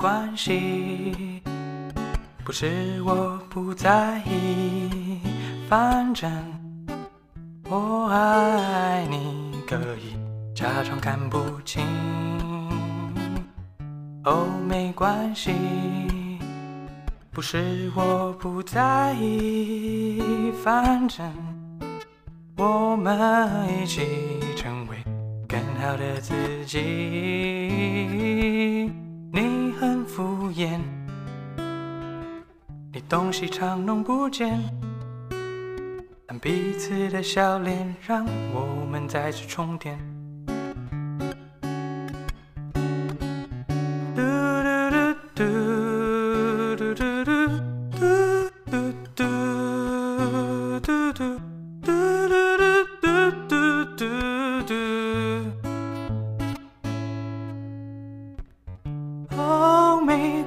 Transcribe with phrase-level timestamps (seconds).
[0.00, 1.42] 关系，
[2.42, 5.20] 不是我不在意，
[5.68, 6.32] 反正
[7.68, 10.16] 我爱你，可以
[10.54, 11.84] 假装看不清。
[14.24, 15.52] 哦，没关系，
[17.30, 21.30] 不是我不在意，反正
[22.56, 23.20] 我们
[23.82, 24.00] 一起
[24.56, 24.96] 成为
[25.46, 28.49] 更好的自己。
[33.10, 34.62] 东西常弄不见，
[36.26, 38.24] 但彼此的笑脸让
[38.54, 39.98] 我们再次重叠。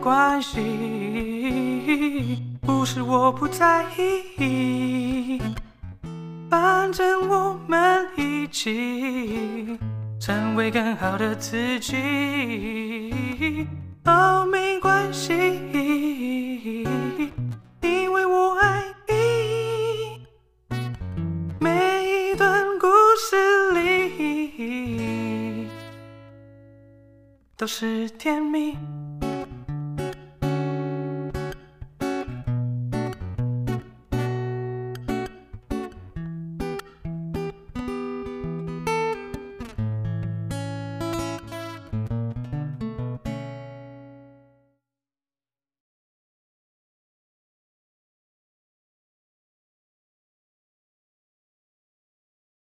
[0.00, 0.58] 关系
[2.64, 3.84] 不是我不在
[4.38, 5.42] 意，
[6.48, 9.76] 反正我们一起
[10.20, 13.66] 成为更好的自己。
[14.04, 16.84] 哦，没关系，
[17.80, 20.24] 因为我爱你。
[21.58, 22.86] 每一段故
[23.18, 25.68] 事里
[27.56, 28.76] 都是甜蜜。